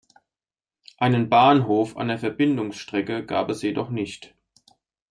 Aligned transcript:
Einen 0.97 1.29
Bahnhof 1.29 1.95
an 1.95 2.07
der 2.07 2.17
Verbindungsstrecke 2.17 3.23
gab 3.23 3.51
es 3.51 3.61
jedoch 3.61 3.91
nicht. 3.91 4.33